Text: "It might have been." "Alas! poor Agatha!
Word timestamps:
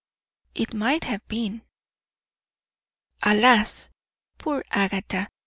"It 0.55 0.73
might 0.73 1.03
have 1.03 1.27
been." 1.27 1.61
"Alas! 3.21 3.91
poor 4.39 4.63
Agatha! 4.71 5.29